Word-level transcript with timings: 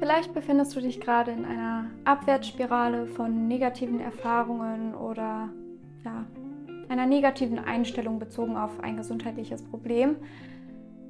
Vielleicht 0.00 0.32
befindest 0.32 0.74
du 0.74 0.80
dich 0.80 0.98
gerade 0.98 1.30
in 1.30 1.44
einer 1.44 1.90
Abwärtsspirale 2.04 3.06
von 3.06 3.46
negativen 3.48 4.00
Erfahrungen 4.00 4.94
oder 4.94 5.50
ja, 6.02 6.24
einer 6.88 7.04
negativen 7.04 7.58
Einstellung 7.58 8.18
bezogen 8.18 8.56
auf 8.56 8.80
ein 8.82 8.96
gesundheitliches 8.96 9.62
Problem. 9.62 10.16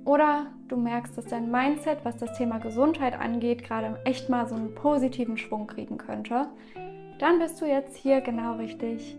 Oder 0.05 0.47
du 0.67 0.77
merkst, 0.77 1.17
dass 1.17 1.27
dein 1.27 1.53
Mindset, 1.53 1.99
was 2.03 2.17
das 2.17 2.37
Thema 2.37 2.59
Gesundheit 2.59 3.17
angeht, 3.17 3.63
gerade 3.63 4.01
echt 4.05 4.29
mal 4.29 4.49
so 4.49 4.57
einen 4.57 4.75
positiven 4.75 5.39
Schwung 5.39 5.69
kriegen 5.69 5.97
könnte. 5.97 6.49
Dann 7.21 7.39
bist 7.39 7.61
du 7.61 7.67
jetzt 7.67 7.97
hier 7.97 8.21
genau 8.21 8.57
richtig. 8.57 9.17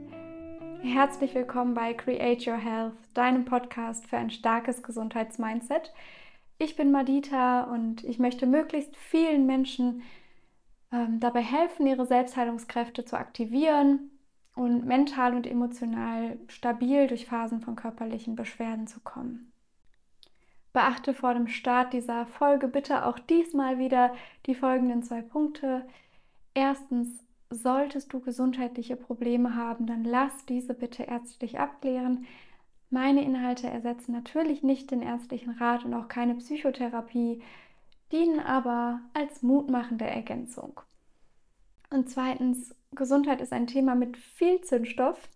Herzlich 0.81 1.33
willkommen 1.33 1.75
bei 1.75 1.93
Create 1.93 2.45
Your 2.45 2.57
Health, 2.57 2.93
deinem 3.13 3.45
Podcast 3.45 4.05
für 4.05 4.17
ein 4.17 4.31
starkes 4.31 4.83
Gesundheitsmindset. 4.83 5.93
Ich 6.63 6.75
bin 6.75 6.91
Madita 6.91 7.63
und 7.63 8.03
ich 8.03 8.19
möchte 8.19 8.45
möglichst 8.45 8.95
vielen 8.95 9.47
Menschen 9.47 10.03
ähm, 10.91 11.19
dabei 11.19 11.41
helfen, 11.41 11.87
ihre 11.87 12.05
Selbstheilungskräfte 12.05 13.03
zu 13.03 13.17
aktivieren 13.17 14.11
und 14.53 14.85
mental 14.85 15.33
und 15.33 15.47
emotional 15.47 16.37
stabil 16.49 17.07
durch 17.07 17.25
Phasen 17.25 17.61
von 17.61 17.75
körperlichen 17.75 18.35
Beschwerden 18.35 18.85
zu 18.85 18.99
kommen. 18.99 19.51
Beachte 20.71 21.15
vor 21.15 21.33
dem 21.33 21.47
Start 21.47 21.93
dieser 21.93 22.27
Folge 22.27 22.67
bitte 22.67 23.07
auch 23.07 23.17
diesmal 23.17 23.79
wieder 23.79 24.13
die 24.45 24.53
folgenden 24.53 25.01
zwei 25.01 25.23
Punkte. 25.23 25.87
Erstens, 26.53 27.25
solltest 27.49 28.13
du 28.13 28.19
gesundheitliche 28.19 28.97
Probleme 28.97 29.55
haben, 29.55 29.87
dann 29.87 30.03
lass 30.03 30.45
diese 30.45 30.75
bitte 30.75 31.01
ärztlich 31.01 31.59
abklären. 31.59 32.27
Meine 32.93 33.23
Inhalte 33.23 33.69
ersetzen 33.69 34.11
natürlich 34.11 34.63
nicht 34.63 34.91
den 34.91 35.01
ärztlichen 35.01 35.51
Rat 35.51 35.85
und 35.85 35.93
auch 35.93 36.09
keine 36.09 36.35
Psychotherapie, 36.35 37.41
dienen 38.11 38.41
aber 38.41 38.99
als 39.13 39.41
mutmachende 39.41 40.03
Ergänzung. 40.03 40.81
Und 41.89 42.09
zweitens, 42.09 42.75
Gesundheit 42.93 43.39
ist 43.39 43.53
ein 43.53 43.67
Thema 43.67 43.95
mit 43.95 44.17
viel 44.17 44.59
Zündstoff. 44.59 45.29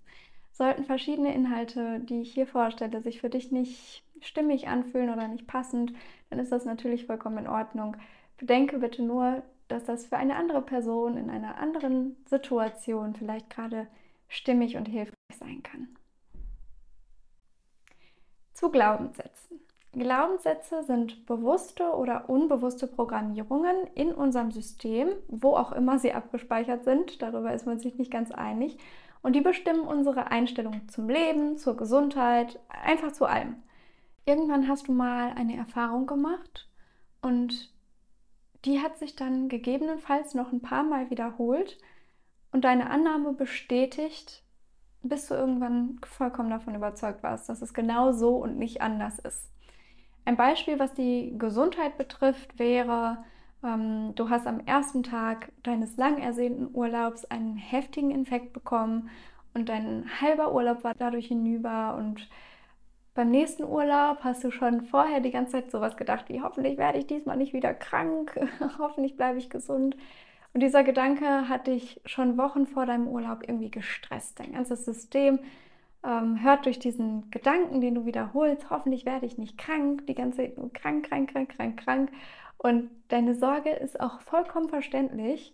Sollten 0.52 0.84
verschiedene 0.84 1.34
Inhalte, 1.34 2.02
die 2.02 2.20
ich 2.20 2.34
hier 2.34 2.46
vorstelle, 2.46 3.02
sich 3.02 3.22
für 3.22 3.30
dich 3.30 3.54
nicht 3.54 4.04
stimmig 4.20 4.68
anfühlen 4.68 5.10
oder 5.10 5.30
nicht 5.30 5.48
passend, 5.48 5.94
dann 6.30 6.40
ist 6.40 6.52
das 6.52 6.66
natürlich 6.66 7.06
vollkommen 7.06 7.38
in 7.38 7.48
Ordnung. 7.48 7.96
Bedenke 8.36 8.80
bitte 8.80 9.02
nur, 9.02 9.44
dass 9.70 9.86
das 9.86 10.08
für 10.08 10.18
eine 10.18 10.36
andere 10.36 10.62
Person 10.62 11.16
in 11.16 11.30
einer 11.30 11.58
anderen 11.58 12.18
Situation 12.26 13.16
vielleicht 13.16 13.50
gerade 13.50 13.88
stimmig 14.28 14.76
und 14.76 14.90
hilfreich 14.90 15.38
sein 15.40 15.64
kann 15.64 15.88
zu 18.56 18.72
Glaubenssätzen. 18.72 19.60
Glaubenssätze 19.94 20.84
sind 20.84 21.26
bewusste 21.26 21.92
oder 21.92 22.30
unbewusste 22.30 22.88
Programmierungen 22.88 23.88
in 23.94 24.12
unserem 24.12 24.52
System, 24.52 25.10
wo 25.28 25.56
auch 25.56 25.72
immer 25.72 26.00
sie 26.00 26.14
abgespeichert 26.14 26.84
sind. 26.84 27.22
Darüber 27.22 27.54
ist 27.54 27.66
man 27.66 27.80
sich 27.80 27.98
nicht 27.98 28.12
ganz 28.12 28.32
einig. 28.32 28.78
Und 29.22 29.34
die 29.34 29.42
bestimmen 29.42 29.82
unsere 29.82 30.28
Einstellung 30.32 30.88
zum 30.90 31.10
Leben, 31.10 31.58
zur 31.58 31.78
Gesundheit, 31.78 32.60
einfach 32.70 33.12
zu 33.12 33.26
allem. 33.26 33.56
Irgendwann 34.26 34.68
hast 34.68 34.88
du 34.88 34.92
mal 34.92 35.32
eine 35.36 35.56
Erfahrung 35.56 36.08
gemacht 36.08 36.68
und 37.22 37.74
die 38.66 38.82
hat 38.82 38.98
sich 38.98 39.16
dann 39.16 39.50
gegebenenfalls 39.50 40.34
noch 40.34 40.52
ein 40.52 40.62
paar 40.62 40.84
Mal 40.84 41.10
wiederholt 41.10 41.78
und 42.52 42.66
deine 42.66 42.90
Annahme 42.90 43.34
bestätigt, 43.34 44.44
bis 45.10 45.28
du 45.28 45.34
irgendwann 45.34 46.00
vollkommen 46.06 46.50
davon 46.50 46.76
überzeugt 46.76 47.24
warst, 47.24 47.50
dass 47.50 47.62
es 47.62 47.74
genau 47.74 48.12
so 48.12 48.36
und 48.38 48.58
nicht 48.58 48.82
anders 48.82 49.20
ist. 49.20 49.50
Ein 50.26 50.38
Beispiel, 50.38 50.80
was 50.80 50.94
die 50.94 51.36
Gesundheit 51.38 51.98
betrifft, 51.98 52.58
wäre, 52.58 53.24
ähm, 53.64 54.14
du 54.16 54.30
hast 54.30 54.48
am 54.48 54.60
ersten 54.66 55.04
Tag 55.04 55.52
deines 55.64 55.98
lang 55.98 56.18
ersehnten 56.18 56.70
Urlaubs 56.74 57.26
einen 57.26 57.58
heftigen 57.58 58.12
Infekt 58.12 58.54
bekommen 58.54 59.10
und 59.54 59.70
dein 59.70 60.06
halber 60.22 60.54
Urlaub 60.54 60.84
war 60.84 60.94
dadurch 60.98 61.28
hinüber 61.28 61.96
und 61.98 62.28
beim 63.14 63.32
nächsten 63.32 63.64
Urlaub 63.64 64.20
hast 64.24 64.44
du 64.44 64.52
schon 64.52 64.82
vorher 64.82 65.22
die 65.22 65.32
ganze 65.32 65.54
Zeit 65.54 65.72
sowas 65.72 65.96
gedacht 65.96 66.28
wie 66.28 66.42
hoffentlich 66.42 66.78
werde 66.78 67.00
ich 67.00 67.08
diesmal 67.08 67.38
nicht 67.38 67.54
wieder 67.54 67.74
krank, 67.74 68.38
hoffentlich 68.80 69.16
bleibe 69.16 69.38
ich 69.38 69.50
gesund. 69.50 69.96
Und 70.56 70.62
dieser 70.62 70.86
Gedanke 70.86 71.50
hat 71.50 71.68
dich 71.68 72.00
schon 72.06 72.38
Wochen 72.38 72.66
vor 72.66 72.86
deinem 72.86 73.10
Urlaub 73.10 73.40
irgendwie 73.42 73.70
gestresst. 73.70 74.40
Dein 74.40 74.54
ganzes 74.54 74.86
System 74.86 75.40
ähm, 76.02 76.42
hört 76.42 76.66
durch 76.66 76.80
diesen 76.80 77.30
Gedanken, 77.30 77.82
den 77.82 77.94
du 77.96 78.06
wiederholst, 78.06 78.70
hoffentlich 78.70 79.06
werde 79.06 79.26
ich 79.26 79.38
nicht 79.38 79.58
krank, 79.58 80.08
die 80.08 80.16
ganze 80.16 80.38
Zeit 80.38 80.58
nur 80.58 80.72
krank, 80.72 81.10
krank, 81.10 81.30
krank, 81.30 81.50
krank, 81.50 81.78
krank. 81.84 82.12
Und 82.58 82.90
deine 83.10 83.36
Sorge 83.36 83.72
ist 83.72 84.00
auch 84.00 84.22
vollkommen 84.22 84.70
verständlich. 84.70 85.54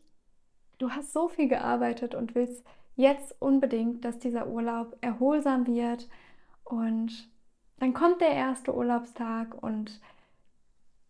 Du 0.77 0.91
hast 0.91 1.13
so 1.13 1.29
viel 1.29 1.47
gearbeitet 1.47 2.13
und 2.13 2.35
willst 2.35 2.63
jetzt 2.95 3.35
unbedingt, 3.41 4.05
dass 4.05 4.19
dieser 4.19 4.49
Urlaub 4.49 4.95
erholsam 5.01 5.65
wird. 5.65 6.09
Und 6.63 7.27
dann 7.79 7.95
kommt 7.95 8.21
der 8.21 8.33
erste 8.33 8.75
Urlaubstag 8.75 9.63
und 9.63 9.99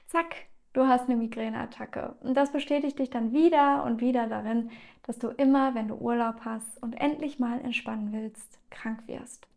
zack, 0.07 0.47
du 0.74 0.88
hast 0.88 1.09
eine 1.09 1.18
Migräneattacke. 1.18 2.16
Und 2.22 2.36
das 2.36 2.52
bestätigt 2.52 3.00
dich 3.00 3.09
dann 3.09 3.34
wieder 3.34 3.84
und 3.84 4.02
wieder 4.02 4.28
darin, 4.28 4.70
dass 5.04 5.20
du 5.20 5.30
immer, 5.30 5.76
wenn 5.76 5.88
du 5.88 5.96
Urlaub 5.96 6.42
hast 6.46 6.82
und 6.82 6.94
endlich 6.94 7.40
mal 7.40 7.59
entspannen 7.62 8.12
willst, 8.12 8.59
krank 8.70 9.08
wirst. 9.08 9.48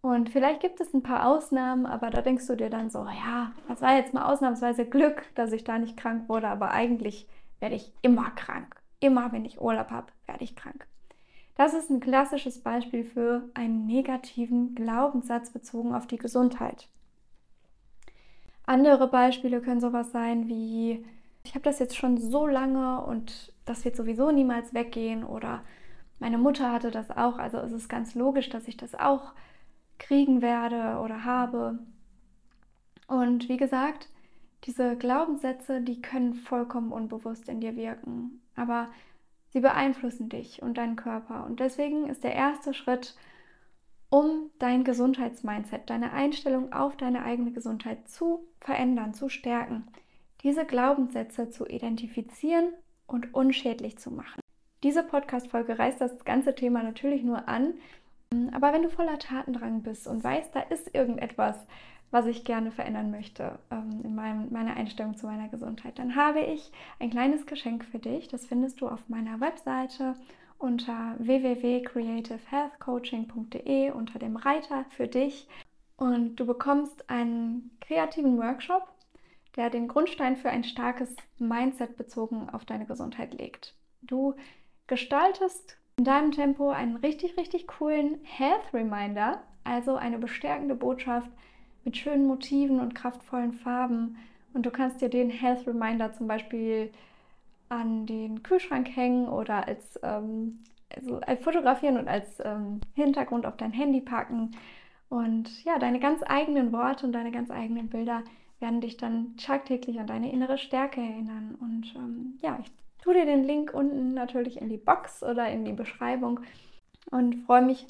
Und 0.00 0.30
vielleicht 0.30 0.60
gibt 0.60 0.80
es 0.80 0.94
ein 0.94 1.02
paar 1.02 1.26
Ausnahmen, 1.26 1.84
aber 1.84 2.10
da 2.10 2.22
denkst 2.22 2.46
du 2.46 2.56
dir 2.56 2.70
dann 2.70 2.88
so, 2.88 3.04
ja, 3.04 3.52
das 3.66 3.82
war 3.82 3.96
jetzt 3.96 4.14
mal 4.14 4.32
ausnahmsweise 4.32 4.86
Glück, 4.86 5.24
dass 5.34 5.52
ich 5.52 5.64
da 5.64 5.78
nicht 5.78 5.96
krank 5.96 6.28
wurde, 6.28 6.48
aber 6.48 6.70
eigentlich 6.70 7.28
werde 7.58 7.74
ich 7.74 7.92
immer 8.00 8.30
krank. 8.30 8.76
Immer, 9.00 9.32
wenn 9.32 9.44
ich 9.44 9.60
Urlaub 9.60 9.90
habe, 9.90 10.12
werde 10.26 10.44
ich 10.44 10.54
krank. 10.54 10.86
Das 11.56 11.74
ist 11.74 11.90
ein 11.90 11.98
klassisches 11.98 12.62
Beispiel 12.62 13.02
für 13.02 13.48
einen 13.54 13.86
negativen 13.86 14.76
Glaubenssatz 14.76 15.50
bezogen 15.50 15.92
auf 15.92 16.06
die 16.06 16.16
Gesundheit. 16.16 16.88
Andere 18.68 19.08
Beispiele 19.08 19.62
können 19.62 19.80
sowas 19.80 20.12
sein 20.12 20.46
wie, 20.46 21.02
ich 21.42 21.54
habe 21.54 21.62
das 21.62 21.78
jetzt 21.78 21.96
schon 21.96 22.18
so 22.18 22.46
lange 22.46 23.02
und 23.02 23.54
das 23.64 23.82
wird 23.86 23.96
sowieso 23.96 24.30
niemals 24.30 24.74
weggehen 24.74 25.24
oder 25.24 25.62
meine 26.18 26.36
Mutter 26.36 26.70
hatte 26.70 26.90
das 26.90 27.10
auch, 27.10 27.38
also 27.38 27.56
es 27.56 27.72
ist 27.72 27.88
ganz 27.88 28.14
logisch, 28.14 28.50
dass 28.50 28.68
ich 28.68 28.76
das 28.76 28.94
auch 28.94 29.32
kriegen 29.98 30.42
werde 30.42 31.00
oder 31.02 31.24
habe. 31.24 31.78
Und 33.06 33.48
wie 33.48 33.56
gesagt, 33.56 34.10
diese 34.64 34.98
Glaubenssätze, 34.98 35.80
die 35.80 36.02
können 36.02 36.34
vollkommen 36.34 36.92
unbewusst 36.92 37.48
in 37.48 37.62
dir 37.62 37.74
wirken, 37.74 38.42
aber 38.54 38.88
sie 39.48 39.60
beeinflussen 39.60 40.28
dich 40.28 40.60
und 40.60 40.76
deinen 40.76 40.96
Körper. 40.96 41.46
Und 41.46 41.60
deswegen 41.60 42.06
ist 42.06 42.22
der 42.22 42.34
erste 42.34 42.74
Schritt, 42.74 43.16
um 44.10 44.50
dein 44.58 44.84
Gesundheitsmindset, 44.84 45.90
deine 45.90 46.12
Einstellung 46.12 46.72
auf 46.72 46.96
deine 46.96 47.22
eigene 47.24 47.52
Gesundheit 47.52 48.08
zu 48.08 48.46
verändern, 48.60 49.14
zu 49.14 49.28
stärken, 49.28 49.86
diese 50.42 50.64
Glaubenssätze 50.64 51.50
zu 51.50 51.66
identifizieren 51.66 52.72
und 53.06 53.34
unschädlich 53.34 53.98
zu 53.98 54.10
machen. 54.10 54.40
Diese 54.82 55.02
Podcast-Folge 55.02 55.78
reißt 55.78 56.00
das 56.00 56.24
ganze 56.24 56.54
Thema 56.54 56.82
natürlich 56.82 57.22
nur 57.22 57.48
an, 57.48 57.74
aber 58.52 58.72
wenn 58.72 58.82
du 58.82 58.90
voller 58.90 59.18
Tatendrang 59.18 59.82
bist 59.82 60.06
und 60.06 60.22
weißt, 60.22 60.54
da 60.54 60.60
ist 60.60 60.94
irgendetwas, 60.94 61.66
was 62.10 62.26
ich 62.26 62.44
gerne 62.44 62.70
verändern 62.70 63.10
möchte 63.10 63.58
ähm, 63.70 64.00
in 64.02 64.14
meiner 64.14 64.76
Einstellung 64.76 65.16
zu 65.16 65.26
meiner 65.26 65.48
Gesundheit, 65.48 65.98
dann 65.98 66.16
habe 66.16 66.40
ich 66.40 66.70
ein 67.00 67.10
kleines 67.10 67.46
Geschenk 67.46 67.84
für 67.84 67.98
dich. 67.98 68.28
Das 68.28 68.46
findest 68.46 68.80
du 68.80 68.88
auf 68.88 69.08
meiner 69.08 69.40
Webseite 69.40 70.14
unter 70.58 71.14
www.creativehealthcoaching.de 71.18 73.90
unter 73.92 74.18
dem 74.18 74.36
Reiter 74.36 74.84
für 74.90 75.06
dich 75.06 75.46
und 75.96 76.36
du 76.36 76.44
bekommst 76.46 77.08
einen 77.10 77.70
kreativen 77.80 78.38
Workshop, 78.38 78.88
der 79.56 79.70
den 79.70 79.88
Grundstein 79.88 80.36
für 80.36 80.50
ein 80.50 80.64
starkes 80.64 81.16
Mindset 81.38 81.96
bezogen 81.96 82.50
auf 82.50 82.64
deine 82.64 82.86
Gesundheit 82.86 83.34
legt. 83.34 83.74
Du 84.02 84.34
gestaltest 84.86 85.76
in 85.96 86.04
deinem 86.04 86.30
Tempo 86.30 86.70
einen 86.70 86.94
richtig, 86.96 87.36
richtig 87.36 87.66
coolen 87.66 88.20
Health 88.22 88.72
Reminder, 88.72 89.42
also 89.64 89.96
eine 89.96 90.18
bestärkende 90.18 90.76
Botschaft 90.76 91.30
mit 91.84 91.96
schönen 91.96 92.26
Motiven 92.26 92.78
und 92.78 92.94
kraftvollen 92.94 93.52
Farben. 93.52 94.16
Und 94.54 94.66
du 94.66 94.70
kannst 94.70 95.00
dir 95.00 95.08
den 95.08 95.30
Health 95.30 95.66
Reminder 95.66 96.12
zum 96.12 96.28
Beispiel 96.28 96.92
an 97.68 98.06
den 98.06 98.42
Kühlschrank 98.42 98.88
hängen 98.94 99.28
oder 99.28 99.66
als, 99.66 99.98
ähm, 100.02 100.60
also 100.94 101.20
als 101.20 101.42
fotografieren 101.42 101.98
und 101.98 102.08
als 102.08 102.40
ähm, 102.44 102.80
Hintergrund 102.94 103.46
auf 103.46 103.56
dein 103.56 103.72
Handy 103.72 104.00
packen. 104.00 104.52
Und 105.08 105.64
ja, 105.64 105.78
deine 105.78 106.00
ganz 106.00 106.22
eigenen 106.26 106.72
Worte 106.72 107.06
und 107.06 107.12
deine 107.12 107.30
ganz 107.30 107.50
eigenen 107.50 107.88
Bilder 107.88 108.22
werden 108.60 108.80
dich 108.80 108.96
dann 108.96 109.36
tagtäglich 109.36 109.98
an 110.00 110.06
deine 110.06 110.32
innere 110.32 110.58
Stärke 110.58 111.00
erinnern. 111.00 111.56
Und 111.60 111.94
ähm, 111.96 112.38
ja, 112.42 112.58
ich 112.60 112.70
tue 113.02 113.14
dir 113.14 113.24
den 113.24 113.44
Link 113.44 113.72
unten 113.72 114.14
natürlich 114.14 114.60
in 114.60 114.68
die 114.68 114.76
Box 114.76 115.22
oder 115.22 115.48
in 115.48 115.64
die 115.64 115.72
Beschreibung 115.72 116.40
und 117.10 117.36
freue 117.46 117.62
mich, 117.62 117.86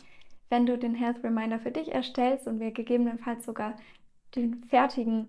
wenn 0.51 0.67
du 0.67 0.79
den 0.79 0.95
Health 0.95 1.23
Reminder 1.25 1.59
für 1.59 1.71
dich 1.71 1.93
erstellst 1.93 2.47
und 2.47 2.61
wir 2.61 2.71
gegebenenfalls 2.71 3.45
sogar 3.45 3.75
den 4.37 4.63
fertigen 4.65 5.29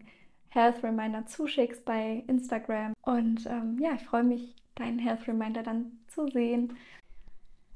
Health 0.49 0.83
Reminder 0.83 1.25
zuschickst 1.25 1.85
bei 1.85 2.23
Instagram. 2.27 2.93
Und 3.01 3.45
ähm, 3.45 3.77
ja, 3.79 3.93
ich 3.93 4.03
freue 4.03 4.23
mich, 4.23 4.55
deinen 4.75 4.99
Health 4.99 5.27
Reminder 5.27 5.63
dann 5.63 5.99
zu 6.07 6.27
sehen. 6.27 6.75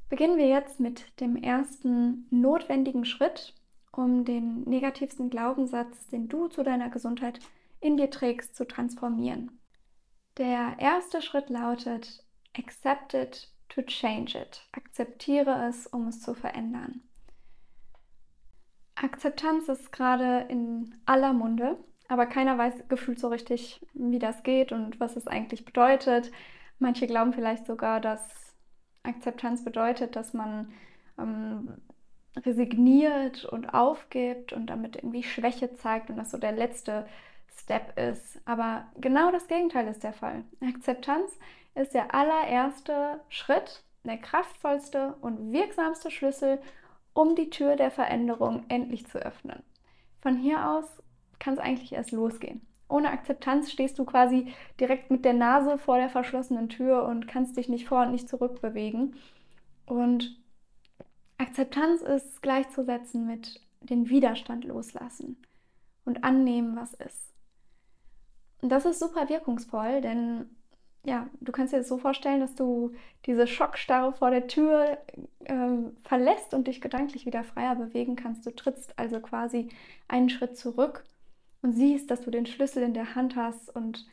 Beginnen 0.09 0.37
wir 0.37 0.47
jetzt 0.47 0.79
mit 0.79 1.19
dem 1.19 1.35
ersten 1.35 2.27
notwendigen 2.29 3.05
Schritt, 3.05 3.53
um 3.91 4.25
den 4.25 4.61
negativsten 4.63 5.29
Glaubenssatz, 5.29 6.07
den 6.07 6.27
du 6.27 6.47
zu 6.47 6.63
deiner 6.63 6.89
Gesundheit 6.89 7.39
in 7.79 7.97
dir 7.97 8.09
trägst, 8.09 8.55
zu 8.55 8.65
transformieren. 8.65 9.59
Der 10.37 10.75
erste 10.79 11.21
Schritt 11.21 11.49
lautet, 11.49 12.23
accept 12.57 13.13
it 13.13 13.51
to 13.69 13.81
change 13.81 14.37
it. 14.39 14.61
Akzeptiere 14.71 15.67
es, 15.67 15.87
um 15.87 16.07
es 16.07 16.21
zu 16.21 16.33
verändern. 16.33 17.01
Akzeptanz 18.95 19.67
ist 19.69 19.91
gerade 19.91 20.45
in 20.49 20.95
aller 21.05 21.33
Munde, 21.33 21.77
aber 22.13 22.27
keiner 22.27 22.59
weiß 22.59 22.87
gefühlt 22.89 23.19
so 23.19 23.27
richtig, 23.29 23.81
wie 23.93 24.19
das 24.19 24.43
geht 24.43 24.71
und 24.71 24.99
was 24.99 25.15
es 25.15 25.25
eigentlich 25.25 25.65
bedeutet. 25.65 26.31
Manche 26.77 27.07
glauben 27.07 27.33
vielleicht 27.33 27.65
sogar, 27.65 27.99
dass 27.99 28.21
Akzeptanz 29.01 29.63
bedeutet, 29.63 30.15
dass 30.15 30.33
man 30.35 30.71
ähm, 31.17 31.73
resigniert 32.45 33.45
und 33.45 33.73
aufgibt 33.73 34.53
und 34.53 34.67
damit 34.67 34.97
irgendwie 34.97 35.23
Schwäche 35.23 35.73
zeigt 35.73 36.11
und 36.11 36.17
das 36.17 36.29
so 36.29 36.37
der 36.37 36.51
letzte 36.51 37.07
Step 37.57 37.97
ist. 37.97 38.39
Aber 38.45 38.85
genau 38.95 39.31
das 39.31 39.47
Gegenteil 39.47 39.87
ist 39.87 40.03
der 40.03 40.13
Fall. 40.13 40.43
Akzeptanz 40.61 41.31
ist 41.73 41.95
der 41.95 42.13
allererste 42.13 43.21
Schritt, 43.29 43.83
der 44.03 44.17
kraftvollste 44.17 45.15
und 45.21 45.51
wirksamste 45.51 46.11
Schlüssel, 46.11 46.59
um 47.13 47.35
die 47.35 47.49
Tür 47.49 47.75
der 47.75 47.89
Veränderung 47.89 48.65
endlich 48.67 49.07
zu 49.07 49.17
öffnen. 49.17 49.63
Von 50.21 50.37
hier 50.37 50.69
aus 50.69 51.02
kann 51.43 51.55
es 51.55 51.59
eigentlich 51.59 51.91
erst 51.91 52.11
losgehen. 52.11 52.61
Ohne 52.87 53.09
Akzeptanz 53.09 53.69
stehst 53.69 53.99
du 53.99 54.05
quasi 54.05 54.53
direkt 54.79 55.11
mit 55.11 55.25
der 55.25 55.33
Nase 55.33 55.77
vor 55.77 55.97
der 55.97 56.09
verschlossenen 56.09 56.69
Tür 56.69 57.03
und 57.05 57.27
kannst 57.27 57.57
dich 57.57 57.67
nicht 57.67 57.87
vor 57.87 58.03
und 58.03 58.11
nicht 58.11 58.29
zurück 58.29 58.61
bewegen. 58.61 59.15
Und 59.85 60.41
Akzeptanz 61.37 62.01
ist 62.01 62.41
gleichzusetzen 62.41 63.25
mit 63.25 63.59
den 63.81 64.09
Widerstand 64.09 64.63
loslassen 64.63 65.37
und 66.05 66.23
annehmen, 66.23 66.77
was 66.77 66.93
ist. 66.93 67.33
Und 68.61 68.69
das 68.69 68.85
ist 68.85 68.99
super 68.99 69.27
wirkungsvoll, 69.27 69.99
denn 69.99 70.49
ja, 71.05 71.27
du 71.41 71.51
kannst 71.51 71.73
dir 71.73 71.79
das 71.79 71.89
so 71.89 71.97
vorstellen, 71.97 72.39
dass 72.39 72.55
du 72.55 72.93
diese 73.25 73.45
Schockstarre 73.45 74.13
vor 74.13 74.31
der 74.31 74.47
Tür 74.47 74.97
äh, 75.43 75.55
verlässt 76.03 76.53
und 76.53 76.67
dich 76.67 76.79
gedanklich 76.79 77.25
wieder 77.25 77.43
freier 77.43 77.75
bewegen 77.75 78.15
kannst. 78.15 78.45
Du 78.45 78.55
trittst 78.55 78.97
also 78.97 79.19
quasi 79.19 79.67
einen 80.07 80.29
Schritt 80.29 80.55
zurück 80.57 81.03
und 81.63 81.73
siehst, 81.73 82.11
dass 82.11 82.21
du 82.21 82.29
den 82.29 82.45
Schlüssel 82.45 82.83
in 82.83 82.93
der 82.93 83.15
Hand 83.15 83.35
hast 83.35 83.75
und 83.75 84.05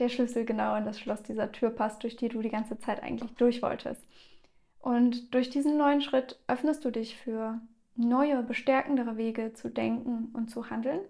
der 0.00 0.08
Schlüssel 0.08 0.44
genau 0.44 0.74
in 0.74 0.84
das 0.84 0.98
Schloss 0.98 1.22
dieser 1.22 1.52
Tür 1.52 1.70
passt, 1.70 2.02
durch 2.02 2.16
die 2.16 2.28
du 2.28 2.42
die 2.42 2.50
ganze 2.50 2.78
Zeit 2.78 3.02
eigentlich 3.02 3.30
durch 3.36 3.62
wolltest. 3.62 4.02
Und 4.80 5.32
durch 5.32 5.50
diesen 5.50 5.76
neuen 5.76 6.00
Schritt 6.00 6.40
öffnest 6.48 6.84
du 6.84 6.90
dich 6.90 7.16
für 7.16 7.60
neue, 7.94 8.42
bestärkendere 8.42 9.16
Wege 9.16 9.52
zu 9.52 9.68
denken 9.68 10.30
und 10.32 10.50
zu 10.50 10.70
handeln. 10.70 11.00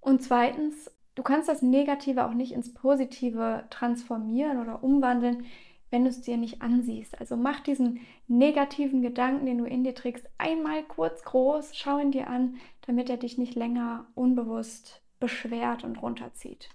Und 0.00 0.22
zweitens 0.22 0.90
Du 1.18 1.24
kannst 1.24 1.48
das 1.48 1.62
Negative 1.62 2.24
auch 2.24 2.32
nicht 2.32 2.52
ins 2.52 2.72
Positive 2.72 3.64
transformieren 3.70 4.60
oder 4.60 4.84
umwandeln, 4.84 5.46
wenn 5.90 6.04
du 6.04 6.10
es 6.10 6.20
dir 6.20 6.36
nicht 6.36 6.62
ansiehst. 6.62 7.18
Also 7.20 7.36
mach 7.36 7.60
diesen 7.60 8.00
negativen 8.26 9.02
Gedanken, 9.02 9.46
den 9.46 9.58
du 9.58 9.64
in 9.64 9.84
dir 9.84 9.94
trägst, 9.94 10.28
einmal 10.38 10.82
kurz 10.84 11.22
groß, 11.22 11.74
schau 11.74 11.98
ihn 11.98 12.10
dir 12.10 12.28
an, 12.28 12.56
damit 12.86 13.10
er 13.10 13.16
dich 13.16 13.38
nicht 13.38 13.54
länger 13.54 14.06
unbewusst 14.14 15.02
beschwert 15.20 15.84
und 15.84 16.00
runterzieht. 16.02 16.68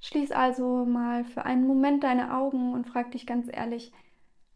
Schließ 0.00 0.32
also 0.32 0.84
mal 0.84 1.24
für 1.24 1.44
einen 1.44 1.66
Moment 1.66 2.04
deine 2.04 2.34
Augen 2.34 2.72
und 2.72 2.86
frag 2.86 3.10
dich 3.12 3.26
ganz 3.26 3.48
ehrlich, 3.50 3.92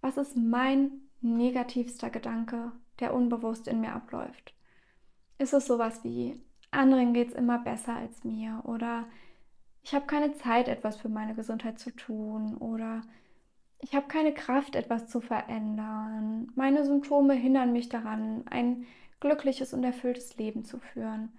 was 0.00 0.16
ist 0.16 0.36
mein 0.36 0.90
negativster 1.20 2.10
Gedanke, 2.10 2.72
der 3.00 3.14
unbewusst 3.14 3.68
in 3.68 3.80
mir 3.80 3.92
abläuft? 3.92 4.54
Ist 5.38 5.52
es 5.52 5.66
sowas 5.66 6.04
wie, 6.04 6.40
anderen 6.70 7.12
geht 7.12 7.28
es 7.28 7.34
immer 7.34 7.58
besser 7.58 7.96
als 7.96 8.24
mir 8.24 8.62
oder 8.64 9.06
ich 9.84 9.94
habe 9.94 10.06
keine 10.06 10.32
Zeit, 10.34 10.68
etwas 10.68 10.96
für 10.96 11.08
meine 11.08 11.34
Gesundheit 11.34 11.78
zu 11.78 11.90
tun 11.90 12.56
oder 12.56 13.02
ich 13.82 13.94
habe 13.96 14.06
keine 14.06 14.32
Kraft, 14.32 14.76
etwas 14.76 15.08
zu 15.08 15.20
verändern. 15.20 16.50
Meine 16.54 16.84
Symptome 16.84 17.34
hindern 17.34 17.72
mich 17.72 17.88
daran, 17.88 18.44
ein 18.48 18.86
glückliches 19.20 19.74
und 19.74 19.82
erfülltes 19.82 20.36
Leben 20.36 20.64
zu 20.64 20.78
führen. 20.78 21.32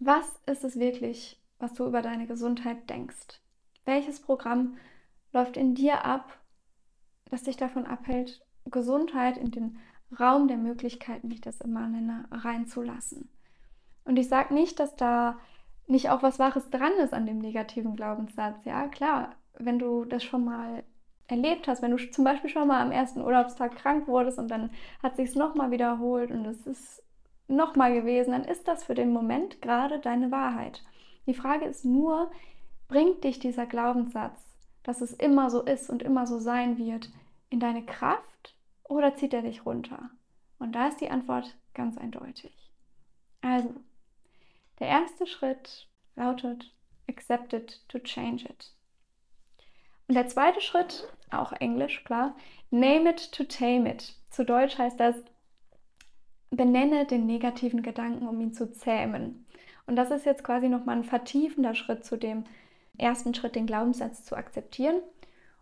Was 0.00 0.40
ist 0.46 0.64
es 0.64 0.78
wirklich, 0.78 1.40
was 1.58 1.74
du 1.74 1.86
über 1.86 2.00
deine 2.00 2.26
Gesundheit 2.26 2.88
denkst? 2.88 3.40
Welches 3.84 4.20
Programm 4.20 4.78
läuft 5.32 5.58
in 5.58 5.74
dir 5.74 6.04
ab, 6.06 6.38
das 7.30 7.42
dich 7.42 7.58
davon 7.58 7.86
abhält, 7.86 8.44
Gesundheit 8.64 9.36
in 9.36 9.50
den 9.50 9.78
Raum 10.18 10.48
der 10.48 10.56
Möglichkeiten, 10.56 11.28
wie 11.30 11.34
ich 11.34 11.40
das 11.42 11.60
immer 11.60 11.86
nenne, 11.86 12.26
reinzulassen? 12.30 13.28
Und 14.06 14.16
ich 14.16 14.28
sage 14.28 14.54
nicht, 14.54 14.80
dass 14.80 14.96
da 14.96 15.38
nicht 15.86 16.08
auch 16.08 16.22
was 16.22 16.38
Wahres 16.38 16.70
dran 16.70 16.92
ist 16.94 17.12
an 17.12 17.26
dem 17.26 17.38
negativen 17.38 17.94
Glaubenssatz. 17.94 18.64
Ja, 18.64 18.88
klar, 18.88 19.34
wenn 19.58 19.78
du 19.78 20.06
das 20.06 20.24
schon 20.24 20.44
mal 20.44 20.82
erlebt 21.26 21.68
hast, 21.68 21.82
wenn 21.82 21.96
du 21.96 22.10
zum 22.10 22.24
Beispiel 22.24 22.50
schon 22.50 22.68
mal 22.68 22.82
am 22.82 22.92
ersten 22.92 23.22
Urlaubstag 23.22 23.76
krank 23.76 24.06
wurdest 24.06 24.38
und 24.38 24.48
dann 24.48 24.70
hat 25.02 25.16
sich 25.16 25.30
es 25.30 25.34
nochmal 25.34 25.70
wiederholt 25.70 26.30
und 26.30 26.44
es 26.44 26.66
ist 26.66 27.02
nochmal 27.48 27.94
gewesen, 27.94 28.32
dann 28.32 28.44
ist 28.44 28.68
das 28.68 28.84
für 28.84 28.94
den 28.94 29.12
Moment 29.12 29.62
gerade 29.62 29.98
deine 30.00 30.30
Wahrheit. 30.30 30.82
Die 31.26 31.34
Frage 31.34 31.64
ist 31.64 31.84
nur, 31.84 32.30
bringt 32.88 33.24
dich 33.24 33.38
dieser 33.38 33.66
Glaubenssatz, 33.66 34.38
dass 34.82 35.00
es 35.00 35.12
immer 35.12 35.50
so 35.50 35.62
ist 35.62 35.88
und 35.88 36.02
immer 36.02 36.26
so 36.26 36.38
sein 36.38 36.78
wird, 36.78 37.10
in 37.50 37.60
deine 37.60 37.84
Kraft 37.84 38.54
oder 38.84 39.14
zieht 39.14 39.32
er 39.32 39.42
dich 39.42 39.64
runter? 39.64 40.10
Und 40.58 40.72
da 40.72 40.88
ist 40.88 41.00
die 41.00 41.10
Antwort 41.10 41.56
ganz 41.72 41.96
eindeutig. 41.96 42.70
Also, 43.40 43.74
der 44.78 44.88
erste 44.88 45.26
Schritt 45.26 45.88
lautet 46.16 46.70
Accept 47.08 47.52
it 47.52 47.82
to 47.88 47.98
change 47.98 48.44
it. 48.46 48.74
Und 50.08 50.14
der 50.14 50.28
zweite 50.28 50.60
Schritt, 50.60 51.08
auch 51.30 51.52
Englisch, 51.52 52.04
klar, 52.04 52.34
Name 52.70 53.10
it 53.10 53.32
to 53.32 53.44
tame 53.44 53.90
it. 53.90 54.14
Zu 54.30 54.44
Deutsch 54.44 54.78
heißt 54.78 54.98
das, 54.98 55.14
benenne 56.50 57.06
den 57.06 57.26
negativen 57.26 57.82
Gedanken, 57.82 58.26
um 58.26 58.40
ihn 58.40 58.52
zu 58.52 58.72
zähmen. 58.72 59.46
Und 59.86 59.96
das 59.96 60.10
ist 60.10 60.26
jetzt 60.26 60.44
quasi 60.44 60.68
nochmal 60.68 60.96
ein 60.96 61.04
vertiefender 61.04 61.74
Schritt 61.74 62.04
zu 62.04 62.16
dem 62.16 62.44
ersten 62.98 63.34
Schritt, 63.34 63.54
den 63.54 63.66
Glaubenssatz 63.66 64.24
zu 64.24 64.36
akzeptieren. 64.36 64.96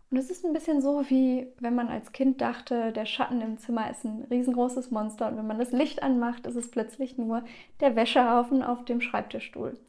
Und 0.09 0.17
es 0.17 0.29
ist 0.29 0.45
ein 0.45 0.53
bisschen 0.53 0.81
so, 0.81 1.09
wie 1.09 1.47
wenn 1.59 1.73
man 1.73 1.89
als 1.89 2.11
Kind 2.11 2.39
dachte, 2.39 2.91
der 2.91 3.05
Schatten 3.05 3.41
im 3.41 3.57
Zimmer 3.57 3.89
ist 3.89 4.03
ein 4.05 4.27
riesengroßes 4.29 4.91
Monster 4.91 5.27
und 5.27 5.37
wenn 5.37 5.47
man 5.47 5.57
das 5.57 5.71
Licht 5.71 6.03
anmacht, 6.03 6.45
ist 6.45 6.55
es 6.55 6.69
plötzlich 6.69 7.17
nur 7.17 7.43
der 7.79 7.95
Wäschehaufen 7.95 8.61
auf 8.61 8.85
dem 8.85 9.01
Schreibtischstuhl. 9.01 9.79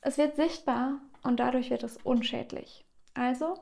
Es 0.00 0.16
wird 0.16 0.36
sichtbar 0.36 1.00
und 1.24 1.40
dadurch 1.40 1.70
wird 1.70 1.82
es 1.82 1.96
unschädlich. 2.04 2.84
Also, 3.14 3.54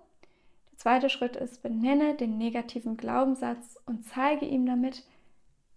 der 0.72 0.78
zweite 0.78 1.08
Schritt 1.08 1.36
ist, 1.36 1.62
benenne 1.62 2.14
den 2.14 2.38
negativen 2.38 2.96
Glaubenssatz 2.96 3.78
und 3.86 4.04
zeige 4.04 4.46
ihm 4.46 4.66
damit, 4.66 5.04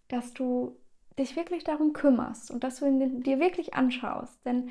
dass 0.07 0.33
du 0.33 0.75
dich 1.17 1.35
wirklich 1.35 1.63
darum 1.63 1.93
kümmerst 1.93 2.51
und 2.51 2.63
dass 2.63 2.79
du 2.79 2.85
ihn 2.85 3.21
dir 3.21 3.39
wirklich 3.39 3.73
anschaust. 3.73 4.45
Denn 4.45 4.69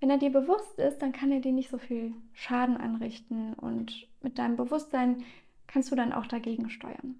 wenn 0.00 0.10
er 0.10 0.18
dir 0.18 0.30
bewusst 0.30 0.78
ist, 0.78 0.98
dann 0.98 1.12
kann 1.12 1.32
er 1.32 1.40
dir 1.40 1.52
nicht 1.52 1.70
so 1.70 1.78
viel 1.78 2.12
Schaden 2.32 2.76
anrichten 2.76 3.54
und 3.54 4.08
mit 4.22 4.38
deinem 4.38 4.56
Bewusstsein 4.56 5.24
kannst 5.66 5.90
du 5.90 5.96
dann 5.96 6.12
auch 6.12 6.26
dagegen 6.26 6.70
steuern. 6.70 7.16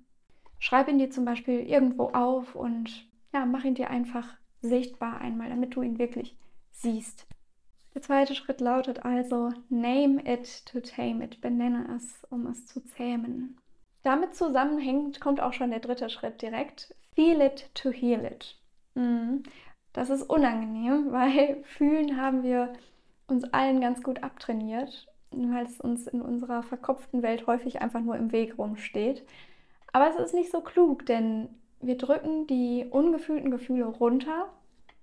Schreib 0.58 0.88
ihn 0.88 0.98
dir 0.98 1.10
zum 1.10 1.24
Beispiel 1.24 1.60
irgendwo 1.60 2.04
auf 2.08 2.54
und 2.54 3.08
ja, 3.32 3.44
mach 3.46 3.64
ihn 3.64 3.74
dir 3.74 3.90
einfach 3.90 4.34
sichtbar 4.60 5.20
einmal, 5.20 5.48
damit 5.48 5.74
du 5.74 5.82
ihn 5.82 5.98
wirklich 5.98 6.36
siehst. 6.70 7.26
Der 7.96 8.02
zweite 8.02 8.34
Schritt 8.34 8.60
lautet 8.60 9.06
also, 9.06 9.54
name 9.70 10.20
it 10.30 10.66
to 10.66 10.80
tame 10.80 11.24
it, 11.24 11.40
benenne 11.40 11.96
es, 11.96 12.26
um 12.28 12.46
es 12.46 12.66
zu 12.66 12.84
zähmen. 12.84 13.58
Damit 14.02 14.34
zusammenhängend 14.34 15.18
kommt 15.18 15.40
auch 15.40 15.54
schon 15.54 15.70
der 15.70 15.80
dritte 15.80 16.10
Schritt 16.10 16.42
direkt, 16.42 16.94
feel 17.14 17.40
it 17.40 17.70
to 17.72 17.90
heal 17.90 18.22
it. 18.26 18.60
Mhm. 18.96 19.44
Das 19.94 20.10
ist 20.10 20.24
unangenehm, 20.24 21.06
weil 21.10 21.64
fühlen 21.64 22.20
haben 22.20 22.42
wir 22.42 22.74
uns 23.28 23.44
allen 23.54 23.80
ganz 23.80 24.02
gut 24.02 24.22
abtrainiert, 24.22 25.08
weil 25.30 25.64
es 25.64 25.80
uns 25.80 26.06
in 26.06 26.20
unserer 26.20 26.62
verkopften 26.62 27.22
Welt 27.22 27.46
häufig 27.46 27.80
einfach 27.80 28.00
nur 28.00 28.18
im 28.18 28.30
Weg 28.30 28.58
rumsteht. 28.58 29.24
Aber 29.94 30.10
es 30.10 30.16
ist 30.16 30.34
nicht 30.34 30.52
so 30.52 30.60
klug, 30.60 31.06
denn 31.06 31.48
wir 31.80 31.96
drücken 31.96 32.46
die 32.46 32.84
ungefühlten 32.90 33.50
Gefühle 33.50 33.86
runter. 33.86 34.52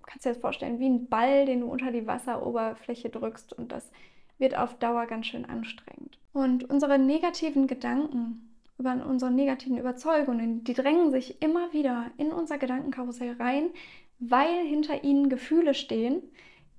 Du 0.04 0.10
kannst 0.10 0.26
dir 0.26 0.30
das 0.30 0.40
vorstellen, 0.40 0.78
wie 0.78 0.88
ein 0.88 1.08
Ball, 1.08 1.46
den 1.46 1.60
du 1.60 1.66
unter 1.66 1.90
die 1.90 2.06
Wasseroberfläche 2.06 3.08
drückst 3.08 3.54
und 3.54 3.72
das 3.72 3.90
wird 4.38 4.56
auf 4.56 4.78
Dauer 4.78 5.06
ganz 5.06 5.26
schön 5.26 5.46
anstrengend. 5.46 6.18
Und 6.32 6.68
unsere 6.68 6.98
negativen 6.98 7.66
Gedanken 7.66 8.54
über 8.78 9.06
unsere 9.06 9.30
negativen 9.30 9.78
Überzeugungen, 9.78 10.64
die 10.64 10.74
drängen 10.74 11.10
sich 11.10 11.40
immer 11.40 11.72
wieder 11.72 12.10
in 12.18 12.32
unser 12.32 12.58
Gedankenkarussell 12.58 13.36
rein, 13.38 13.70
weil 14.18 14.66
hinter 14.66 15.04
ihnen 15.04 15.28
Gefühle 15.28 15.74
stehen, 15.74 16.22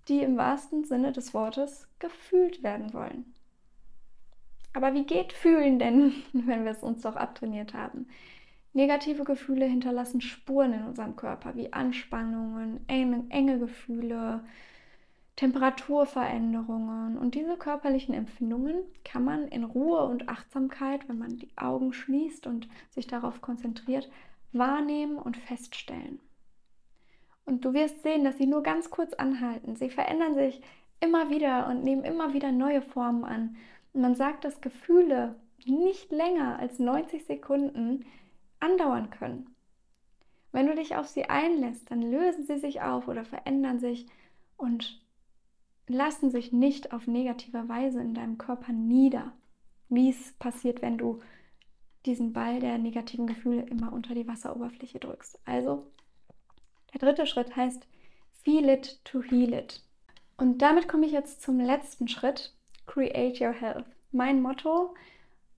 die 0.07 0.19
im 0.19 0.37
wahrsten 0.37 0.83
Sinne 0.83 1.11
des 1.11 1.33
Wortes 1.33 1.87
gefühlt 1.99 2.61
werden 2.63 2.93
wollen. 2.93 3.33
Aber 4.73 4.93
wie 4.93 5.05
geht 5.05 5.33
Fühlen 5.33 5.79
denn, 5.79 6.13
wenn 6.33 6.65
wir 6.65 6.71
es 6.71 6.83
uns 6.83 7.01
doch 7.01 7.15
abtrainiert 7.15 7.73
haben? 7.73 8.07
Negative 8.75 9.23
Gefühle 9.23 9.65
hinterlassen 9.65 10.19
Spuren 10.19 10.73
in 10.73 10.83
unserem 10.83 11.15
Körper, 11.15 11.55
wie 11.55 11.71
Anspannungen, 11.71 12.81
enge, 12.87 13.23
enge 13.29 13.57
Gefühle, 13.57 14.43
Temperaturveränderungen. 15.37 17.17
Und 17.17 17.35
diese 17.35 17.55
körperlichen 17.55 18.13
Empfindungen 18.13 18.75
kann 19.05 19.23
man 19.23 19.47
in 19.47 19.63
Ruhe 19.63 20.03
und 20.03 20.27
Achtsamkeit, 20.27 21.07
wenn 21.07 21.17
man 21.17 21.37
die 21.37 21.49
Augen 21.55 21.93
schließt 21.93 22.47
und 22.47 22.67
sich 22.89 23.07
darauf 23.07 23.41
konzentriert, 23.41 24.09
wahrnehmen 24.51 25.17
und 25.17 25.37
feststellen. 25.37 26.19
Und 27.45 27.63
du 27.63 27.73
wirst 27.73 28.03
sehen, 28.03 28.25
dass 28.25 28.37
sie 28.37 28.45
nur 28.45 28.61
ganz 28.61 28.89
kurz 28.89 29.13
anhalten. 29.13 29.77
Sie 29.77 29.89
verändern 29.89 30.35
sich 30.35 30.59
immer 30.99 31.29
wieder 31.29 31.69
und 31.69 31.81
nehmen 31.81 32.03
immer 32.03 32.33
wieder 32.33 32.51
neue 32.51 32.81
Formen 32.81 33.23
an. 33.23 33.55
Und 33.93 34.01
man 34.01 34.15
sagt, 34.15 34.43
dass 34.43 34.59
Gefühle 34.59 35.35
nicht 35.65 36.11
länger 36.11 36.59
als 36.59 36.77
90 36.77 37.23
Sekunden 37.23 38.03
andauern 38.65 39.09
können. 39.09 39.55
Wenn 40.51 40.67
du 40.67 40.75
dich 40.75 40.95
auf 40.95 41.07
sie 41.07 41.25
einlässt, 41.25 41.91
dann 41.91 42.01
lösen 42.01 42.45
sie 42.45 42.57
sich 42.57 42.81
auf 42.81 43.07
oder 43.07 43.25
verändern 43.25 43.79
sich 43.79 44.07
und 44.57 45.01
lassen 45.87 46.31
sich 46.31 46.51
nicht 46.51 46.93
auf 46.93 47.07
negative 47.07 47.67
Weise 47.69 48.01
in 48.01 48.13
deinem 48.13 48.37
Körper 48.37 48.71
nieder, 48.71 49.33
wie 49.89 50.09
es 50.09 50.33
passiert, 50.33 50.81
wenn 50.81 50.97
du 50.97 51.19
diesen 52.05 52.33
Ball 52.33 52.59
der 52.59 52.77
negativen 52.77 53.27
Gefühle 53.27 53.63
immer 53.63 53.91
unter 53.91 54.15
die 54.15 54.27
Wasseroberfläche 54.27 54.99
drückst. 54.99 55.39
Also, 55.45 55.91
der 56.93 56.99
dritte 56.99 57.25
Schritt 57.25 57.55
heißt 57.55 57.87
Feel 58.43 58.69
it 58.69 59.03
to 59.03 59.21
heal 59.21 59.53
it. 59.53 59.83
Und 60.37 60.61
damit 60.61 60.87
komme 60.87 61.05
ich 61.05 61.11
jetzt 61.11 61.41
zum 61.41 61.59
letzten 61.59 62.07
Schritt, 62.07 62.53
Create 62.85 63.41
Your 63.41 63.53
Health. 63.53 63.85
Mein 64.11 64.41
Motto 64.41 64.93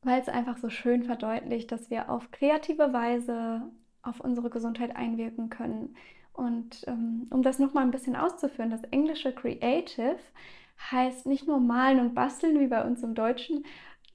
weil 0.04 0.22
es 0.22 0.30
einfach 0.30 0.58
so 0.58 0.70
schön 0.70 1.04
verdeutlicht, 1.04 1.72
dass 1.72 1.90
wir 1.90 2.10
auf 2.10 2.32
kreative 2.32 2.94
Weise 2.94 3.64
auf 4.02 4.20
unsere 4.20 4.50
Gesundheit 4.50 4.96
einwirken 4.96 5.50
können. 5.50 5.96
Und 6.34 6.84
ähm, 6.88 7.28
um 7.32 7.42
das 7.42 7.60
nochmal 7.60 7.84
ein 7.84 7.92
bisschen 7.92 8.16
auszuführen, 8.16 8.70
das 8.70 8.84
englische 8.86 9.34
Creative 9.34 10.20
heißt 10.92 11.26
nicht 11.26 11.48
nur 11.48 11.60
malen 11.60 12.00
und 12.00 12.14
basteln 12.14 12.60
wie 12.60 12.68
bei 12.68 12.84
uns 12.84 13.02
im 13.02 13.16
Deutschen, 13.16 13.66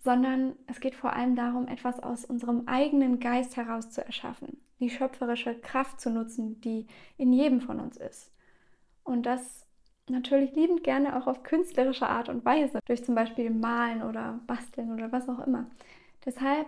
sondern 0.05 0.55
es 0.67 0.81
geht 0.81 0.95
vor 0.95 1.13
allem 1.13 1.37
darum, 1.37 1.69
etwas 1.69 2.01
aus 2.01 2.25
unserem 2.25 2.65
eigenen 2.67 3.21
Geist 3.21 3.57
heraus 3.57 3.91
zu 3.91 4.05
erschaffen, 4.05 4.61
die 4.81 4.91
schöpferische 4.91 5.55
Kraft 5.61 6.01
zu 6.01 6.11
nutzen, 6.11 6.61
die 6.61 6.87
in 7.19 7.33
jedem 7.33 7.61
von 7.61 7.81
uns 7.81 7.97
ist. 7.97 8.33
Und 9.05 9.27
das 9.27 9.62
natürlich 10.09 10.55
liebend 10.55 10.85
gerne 10.85 11.17
auch 11.17 11.27
auf 11.27 11.43
künstlerische 11.43 12.09
Art 12.09 12.29
und 12.29 12.45
Weise, 12.45 12.81
durch 12.87 13.05
zum 13.05 13.15
Beispiel 13.15 13.51
Malen 13.51 14.03
oder 14.03 14.41
Basteln 14.47 14.93
oder 14.93 15.13
was 15.13 15.29
auch 15.29 15.47
immer. 15.47 15.67
Deshalb 16.25 16.67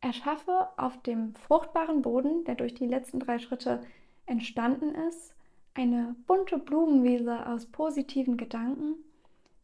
erschaffe 0.00 0.68
auf 0.76 1.00
dem 1.02 1.34
fruchtbaren 1.34 2.02
Boden, 2.02 2.44
der 2.44 2.56
durch 2.56 2.74
die 2.74 2.86
letzten 2.86 3.20
drei 3.20 3.38
Schritte 3.38 3.82
entstanden 4.26 4.94
ist, 5.08 5.34
eine 5.74 6.14
bunte 6.26 6.58
Blumenwiese 6.58 7.46
aus 7.46 7.66
positiven 7.66 8.36
Gedanken, 8.36 8.96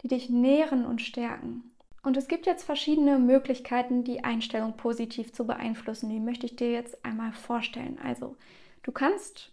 die 0.02 0.08
dich 0.08 0.30
nähren 0.30 0.86
und 0.86 1.02
stärken. 1.02 1.70
Und 2.02 2.16
es 2.16 2.28
gibt 2.28 2.46
jetzt 2.46 2.64
verschiedene 2.64 3.18
Möglichkeiten, 3.18 4.04
die 4.04 4.24
Einstellung 4.24 4.76
positiv 4.76 5.32
zu 5.32 5.46
beeinflussen. 5.46 6.08
Die 6.08 6.20
möchte 6.20 6.46
ich 6.46 6.56
dir 6.56 6.70
jetzt 6.70 7.04
einmal 7.04 7.32
vorstellen. 7.32 7.98
Also, 8.02 8.36
du 8.82 8.92
kannst 8.92 9.52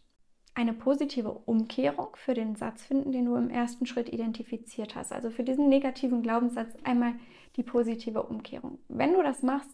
eine 0.56 0.74
positive 0.74 1.32
Umkehrung 1.32 2.16
für 2.16 2.34
den 2.34 2.56
Satz 2.56 2.84
finden, 2.86 3.12
den 3.12 3.26
du 3.26 3.36
im 3.36 3.50
ersten 3.50 3.86
Schritt 3.86 4.10
identifiziert 4.10 4.96
hast. 4.96 5.12
Also 5.12 5.30
für 5.30 5.44
diesen 5.44 5.68
negativen 5.68 6.24
Glaubenssatz 6.24 6.74
einmal 6.84 7.14
die 7.58 7.64
positive 7.64 8.24
Umkehrung. 8.24 8.80
Wenn 8.88 9.14
du 9.14 9.22
das 9.22 9.44
machst, 9.44 9.70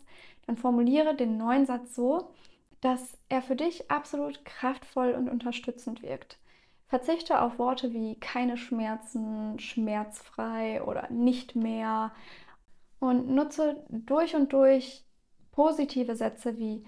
dann 0.47 0.57
formuliere 0.57 1.15
den 1.15 1.37
neuen 1.37 1.67
Satz 1.67 1.95
so, 1.95 2.31
dass 2.81 3.17
er 3.29 3.43
für 3.43 3.55
dich 3.55 3.91
absolut 3.91 4.43
kraftvoll 4.43 5.11
und 5.11 5.29
unterstützend 5.29 6.01
wirkt. 6.01 6.39
Verzichte 6.87 7.39
auf 7.41 7.59
Worte 7.59 7.93
wie 7.93 8.15
keine 8.15 8.57
Schmerzen, 8.57 9.59
schmerzfrei 9.59 10.83
oder 10.83 11.09
nicht 11.09 11.55
mehr 11.55 12.11
und 12.99 13.29
nutze 13.29 13.83
durch 13.89 14.35
und 14.35 14.51
durch 14.51 15.05
positive 15.51 16.15
Sätze 16.15 16.57
wie 16.57 16.83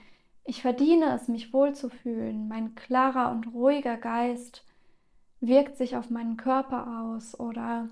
ich 0.45 0.61
verdiene 0.61 1.15
es, 1.15 1.27
mich 1.27 1.53
wohlzufühlen. 1.53 2.47
Mein 2.47 2.75
klarer 2.75 3.31
und 3.31 3.53
ruhiger 3.53 3.97
Geist 3.97 4.65
wirkt 5.39 5.77
sich 5.77 5.95
auf 5.95 6.09
meinen 6.09 6.37
Körper 6.37 7.01
aus 7.01 7.39
oder 7.39 7.89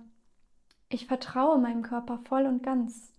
ich 0.90 1.08
vertraue 1.08 1.58
meinem 1.58 1.82
Körper 1.82 2.20
voll 2.26 2.46
und 2.46 2.64
ganz. 2.64 3.14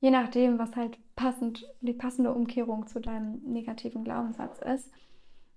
Je 0.00 0.10
nachdem, 0.10 0.58
was 0.58 0.76
halt 0.76 0.98
passend, 1.16 1.66
die 1.80 1.92
passende 1.92 2.34
Umkehrung 2.34 2.86
zu 2.86 3.00
deinem 3.00 3.40
negativen 3.44 4.04
Glaubenssatz 4.04 4.60
ist. 4.60 4.90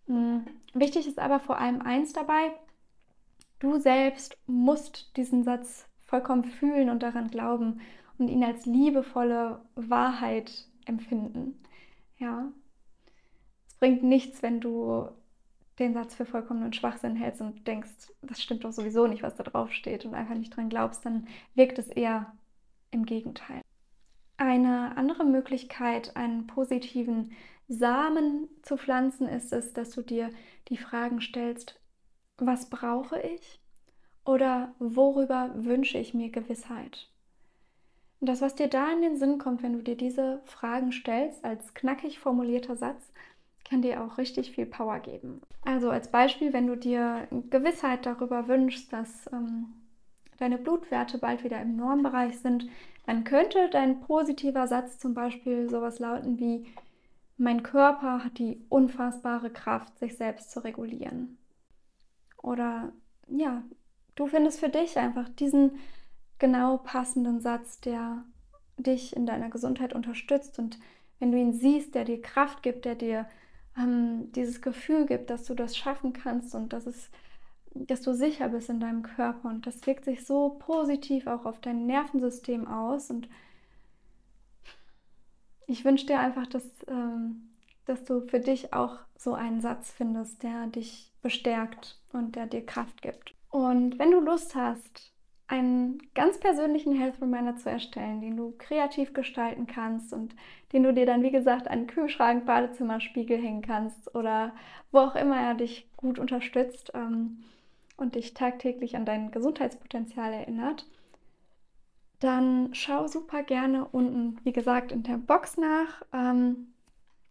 Hm, 0.05 0.45
wichtig 0.73 1.07
ist 1.07 1.19
aber 1.19 1.39
vor 1.39 1.57
allem 1.57 1.81
eins 1.81 2.13
dabei, 2.13 2.51
du 3.59 3.79
selbst 3.79 4.37
musst 4.45 5.17
diesen 5.17 5.43
Satz 5.43 5.87
vollkommen 6.05 6.45
fühlen 6.45 6.89
und 6.89 7.03
daran 7.03 7.29
glauben 7.29 7.81
und 8.17 8.29
ihn 8.29 8.43
als 8.43 8.65
liebevolle 8.65 9.61
Wahrheit 9.75 10.67
empfinden. 10.85 11.61
Ja, 12.17 12.51
bringt 13.79 14.03
nichts, 14.03 14.41
wenn 14.41 14.59
du 14.59 15.09
den 15.79 15.93
Satz 15.93 16.15
für 16.15 16.25
vollkommenen 16.25 16.73
Schwachsinn 16.73 17.15
hältst 17.15 17.41
und 17.41 17.67
denkst, 17.67 18.11
das 18.21 18.41
stimmt 18.41 18.63
doch 18.63 18.71
sowieso 18.71 19.07
nicht, 19.07 19.23
was 19.23 19.35
da 19.35 19.43
drauf 19.43 19.71
steht 19.71 20.05
und 20.05 20.15
einfach 20.15 20.35
nicht 20.35 20.55
dran 20.55 20.69
glaubst, 20.69 21.05
dann 21.05 21.27
wirkt 21.53 21.77
es 21.77 21.87
eher 21.87 22.33
im 22.91 23.05
Gegenteil. 23.05 23.61
Eine 24.37 24.97
andere 24.97 25.23
Möglichkeit, 25.23 26.15
einen 26.15 26.47
positiven 26.47 27.31
Samen 27.67 28.47
zu 28.61 28.77
pflanzen, 28.77 29.27
ist 29.27 29.51
es, 29.51 29.73
dass 29.73 29.91
du 29.91 30.01
dir 30.01 30.29
die 30.69 30.77
Fragen 30.77 31.21
stellst, 31.21 31.79
was 32.37 32.69
brauche 32.69 33.19
ich 33.19 33.59
oder 34.25 34.73
worüber 34.79 35.51
wünsche 35.55 35.97
ich 35.97 36.13
mir 36.13 36.29
Gewissheit? 36.29 37.09
Und 38.19 38.29
das, 38.29 38.41
was 38.41 38.55
dir 38.55 38.67
da 38.67 38.91
in 38.91 39.01
den 39.01 39.17
Sinn 39.17 39.37
kommt, 39.37 39.61
wenn 39.61 39.73
du 39.73 39.83
dir 39.83 39.95
diese 39.95 40.41
Fragen 40.45 40.91
stellst, 40.91 41.43
als 41.43 41.73
knackig 41.73 42.19
formulierter 42.19 42.75
Satz, 42.75 43.11
kann 43.69 43.81
dir 43.81 44.03
auch 44.03 44.17
richtig 44.17 44.51
viel 44.51 44.65
Power 44.65 44.99
geben. 44.99 45.41
Also 45.63 45.89
als 45.89 46.09
Beispiel, 46.09 46.53
wenn 46.53 46.67
du 46.67 46.75
dir 46.75 47.27
Gewissheit 47.49 48.05
darüber 48.05 48.47
wünschst, 48.47 48.91
dass 48.93 49.29
ähm, 49.31 49.73
deine 50.37 50.57
Blutwerte 50.57 51.17
bald 51.17 51.43
wieder 51.43 51.61
im 51.61 51.75
Normbereich 51.75 52.39
sind, 52.39 52.67
dann 53.05 53.23
könnte 53.23 53.69
dein 53.69 54.01
positiver 54.01 54.67
Satz 54.67 54.99
zum 54.99 55.13
Beispiel 55.13 55.69
sowas 55.69 55.99
lauten 55.99 56.39
wie, 56.39 56.65
mein 57.37 57.61
Körper 57.61 58.23
hat 58.23 58.39
die 58.39 58.65
unfassbare 58.69 59.51
Kraft, 59.51 59.99
sich 59.99 60.17
selbst 60.17 60.49
zu 60.51 60.63
regulieren. 60.63 61.37
Oder 62.41 62.91
ja, 63.27 63.61
du 64.15 64.25
findest 64.25 64.59
für 64.59 64.69
dich 64.69 64.97
einfach 64.97 65.29
diesen 65.29 65.77
genau 66.39 66.77
passenden 66.77 67.39
Satz, 67.39 67.79
der 67.79 68.23
dich 68.77 69.15
in 69.15 69.25
deiner 69.25 69.49
Gesundheit 69.49 69.93
unterstützt 69.93 70.57
und 70.57 70.79
wenn 71.19 71.31
du 71.31 71.37
ihn 71.37 71.53
siehst, 71.53 71.95
der 71.95 72.05
dir 72.05 72.21
Kraft 72.21 72.61
gibt, 72.61 72.85
der 72.85 72.95
dir 72.95 73.27
ähm, 73.77 74.31
dieses 74.33 74.61
Gefühl 74.61 75.05
gibt, 75.05 75.29
dass 75.29 75.45
du 75.45 75.53
das 75.53 75.77
schaffen 75.77 76.13
kannst 76.13 76.55
und 76.55 76.73
dass 76.73 76.85
es 76.85 77.09
dass 77.85 78.01
du 78.01 78.13
sicher 78.13 78.49
bist 78.49 78.69
in 78.69 78.79
deinem 78.79 79.03
Körper 79.03 79.49
und 79.49 79.67
das 79.67 79.85
wirkt 79.85 80.05
sich 80.05 80.25
so 80.25 80.57
positiv 80.57 81.27
auch 81.27 81.45
auf 81.45 81.59
dein 81.59 81.85
Nervensystem 81.85 82.67
aus 82.67 83.11
und 83.11 83.29
ich 85.67 85.83
wünsche 85.83 86.05
dir 86.05 86.19
einfach, 86.19 86.47
dass, 86.47 86.63
ähm, 86.87 87.49
dass 87.85 88.03
du 88.05 88.21
für 88.21 88.39
dich 88.39 88.73
auch 88.73 88.99
so 89.17 89.33
einen 89.33 89.61
Satz 89.61 89.91
findest, 89.91 90.41
der 90.43 90.67
dich 90.67 91.11
bestärkt 91.21 91.99
und 92.13 92.35
der 92.35 92.47
dir 92.47 92.65
Kraft 92.65 93.01
gibt. 93.01 93.35
Und 93.49 93.99
wenn 93.99 94.11
du 94.11 94.19
Lust 94.19 94.55
hast, 94.55 95.11
einen 95.47 95.99
ganz 96.13 96.39
persönlichen 96.39 96.93
Health 96.93 97.21
Reminder 97.21 97.55
zu 97.55 97.69
erstellen, 97.69 98.19
den 98.19 98.35
du 98.35 98.53
kreativ 98.57 99.13
gestalten 99.13 99.65
kannst 99.65 100.13
und 100.13 100.35
den 100.73 100.83
du 100.83 100.93
dir 100.93 101.05
dann, 101.05 101.23
wie 101.23 101.31
gesagt, 101.31 101.69
an 101.69 101.87
Kühlschrank, 101.87 102.45
Badezimmerspiegel 102.45 103.37
hängen 103.37 103.61
kannst 103.61 104.13
oder 104.13 104.53
wo 104.91 104.99
auch 104.99 105.15
immer 105.15 105.39
er 105.39 105.55
dich 105.55 105.89
gut 105.95 106.19
unterstützt 106.19 106.91
ähm, 106.93 107.43
und 107.95 108.15
dich 108.15 108.33
tagtäglich 108.33 108.97
an 108.97 109.05
dein 109.05 109.31
Gesundheitspotenzial 109.31 110.33
erinnert, 110.33 110.85
dann 112.19 112.69
schau 112.73 113.07
super 113.07 113.43
gerne 113.43 113.85
unten, 113.85 114.39
wie 114.43 114.53
gesagt, 114.53 114.91
in 114.91 115.03
der 115.03 115.17
Box 115.17 115.55
nach. 115.55 116.01
Ähm, 116.13 116.73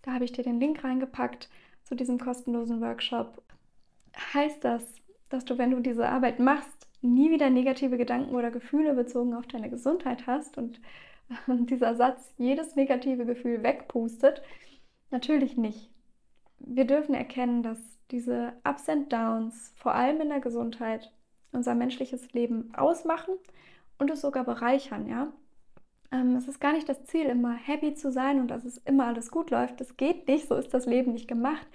da 0.03 0.13
habe 0.13 0.25
ich 0.25 0.33
dir 0.33 0.45
den 0.45 0.61
Link 0.61 0.85
reingepackt 0.85 1.51
zu 1.85 1.95
diesem 1.95 2.19
kostenlosen 2.19 2.81
Workshop. 2.81 3.43
Heißt 4.33 4.65
das, 4.65 4.83
dass 5.29 5.45
du, 5.45 5.59
wenn 5.59 5.73
du 5.73 5.81
diese 5.81 6.09
Arbeit 6.09 6.39
machst, 6.39 6.76
nie 7.15 7.31
wieder 7.31 7.51
negative 7.51 7.97
Gedanken 7.97 8.35
oder 8.35 8.51
Gefühle 8.51 8.95
bezogen 8.95 9.35
auf 9.35 9.47
deine 9.47 9.71
Gesundheit 9.71 10.27
hast 10.27 10.59
und 10.59 10.81
dieser 11.49 11.95
Satz 11.97 12.33
jedes 12.37 12.77
negative 12.77 13.27
Gefühl 13.27 13.63
wegpustet, 13.63 14.43
natürlich 15.11 15.57
nicht. 15.57 15.91
Wir 16.59 16.85
dürfen 16.85 17.15
erkennen, 17.15 17.63
dass 17.63 17.79
diese 18.11 18.53
Ups 18.65 18.89
and 18.89 19.13
Downs, 19.13 19.73
vor 19.77 19.95
allem 19.95 20.21
in 20.21 20.29
der 20.29 20.41
Gesundheit 20.41 21.13
unser 21.53 21.75
menschliches 21.75 22.33
Leben 22.33 22.73
ausmachen 22.75 23.35
und 23.99 24.11
es 24.11 24.21
sogar 24.21 24.45
bereichern, 24.45 25.09
ja. 25.09 25.33
Ähm, 26.13 26.37
es 26.37 26.47
ist 26.47 26.61
gar 26.61 26.73
nicht 26.73 26.89
das 26.89 27.05
Ziel, 27.05 27.27
immer 27.27 27.55
happy 27.55 27.95
zu 27.95 28.13
sein 28.13 28.41
und 28.41 28.49
dass 28.49 28.65
es 28.65 28.79
immer 28.79 29.07
alles 29.07 29.31
gut 29.31 29.51
läuft. 29.51 29.81
Das 29.81 29.97
geht 29.97 30.29
nicht, 30.29 30.47
so 30.47 30.55
ist 30.55 30.73
das 30.73 30.87
Leben 30.87 31.13
nicht 31.13 31.27
gemacht. 31.27 31.67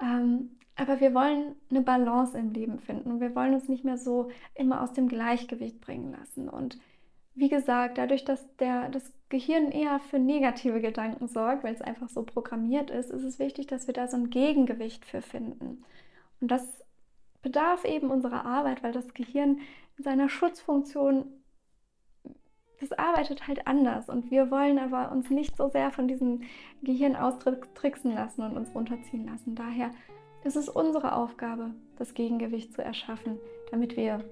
Ähm, 0.00 0.59
aber 0.80 0.98
wir 0.98 1.12
wollen 1.12 1.56
eine 1.68 1.82
Balance 1.82 2.38
im 2.38 2.54
Leben 2.54 2.78
finden 2.78 3.12
und 3.12 3.20
wir 3.20 3.34
wollen 3.34 3.52
uns 3.52 3.68
nicht 3.68 3.84
mehr 3.84 3.98
so 3.98 4.30
immer 4.54 4.82
aus 4.82 4.94
dem 4.94 5.08
Gleichgewicht 5.08 5.78
bringen 5.82 6.12
lassen. 6.12 6.48
Und 6.48 6.78
wie 7.34 7.50
gesagt, 7.50 7.98
dadurch, 7.98 8.24
dass 8.24 8.56
der, 8.56 8.88
das 8.88 9.12
Gehirn 9.28 9.72
eher 9.72 10.00
für 10.00 10.18
negative 10.18 10.80
Gedanken 10.80 11.28
sorgt, 11.28 11.64
weil 11.64 11.74
es 11.74 11.82
einfach 11.82 12.08
so 12.08 12.22
programmiert 12.22 12.88
ist, 12.88 13.10
ist 13.10 13.24
es 13.24 13.38
wichtig, 13.38 13.66
dass 13.66 13.88
wir 13.88 13.94
da 13.94 14.08
so 14.08 14.16
ein 14.16 14.30
Gegengewicht 14.30 15.04
für 15.04 15.20
finden. 15.20 15.84
Und 16.40 16.50
das 16.50 16.82
bedarf 17.42 17.84
eben 17.84 18.10
unserer 18.10 18.46
Arbeit, 18.46 18.82
weil 18.82 18.92
das 18.92 19.12
Gehirn 19.12 19.58
in 19.98 20.04
seiner 20.04 20.30
Schutzfunktion, 20.30 21.26
das 22.80 22.92
arbeitet 22.92 23.46
halt 23.46 23.66
anders. 23.66 24.08
Und 24.08 24.30
wir 24.30 24.50
wollen 24.50 24.78
aber 24.78 25.12
uns 25.12 25.28
nicht 25.28 25.58
so 25.58 25.68
sehr 25.68 25.90
von 25.90 26.08
diesem 26.08 26.44
Gehirn 26.82 27.16
austricksen 27.16 28.14
lassen 28.14 28.40
und 28.40 28.56
uns 28.56 28.74
runterziehen 28.74 29.26
lassen. 29.26 29.54
Daher 29.54 29.90
ist 30.44 30.56
es 30.56 30.68
unsere 30.68 31.14
Aufgabe, 31.14 31.74
das 31.96 32.14
Gegengewicht 32.14 32.72
zu 32.72 32.82
erschaffen, 32.82 33.38
damit 33.70 33.96
wir 33.96 34.24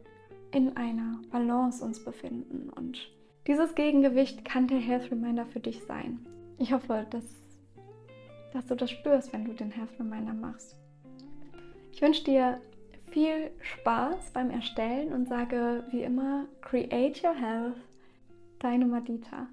in 0.52 0.76
einer 0.76 1.20
Balance 1.30 1.84
uns 1.84 2.02
befinden. 2.02 2.70
Und 2.70 2.98
dieses 3.46 3.74
Gegengewicht 3.74 4.44
kann 4.44 4.68
der 4.68 4.78
Health 4.78 5.10
Reminder 5.10 5.46
für 5.46 5.60
dich 5.60 5.82
sein. 5.84 6.26
Ich 6.58 6.72
hoffe, 6.72 7.06
dass, 7.10 7.24
dass 8.52 8.66
du 8.66 8.74
das 8.74 8.90
spürst, 8.90 9.32
wenn 9.32 9.44
du 9.44 9.52
den 9.52 9.70
Health 9.70 9.98
Reminder 9.98 10.34
machst. 10.34 10.76
Ich 11.92 12.02
wünsche 12.02 12.24
dir 12.24 12.60
viel 13.10 13.50
Spaß 13.60 14.32
beim 14.32 14.50
Erstellen 14.50 15.12
und 15.12 15.28
sage 15.28 15.84
wie 15.90 16.02
immer, 16.02 16.46
create 16.60 17.22
your 17.24 17.34
health, 17.34 17.76
deine 18.60 18.86
Madita. 18.86 19.48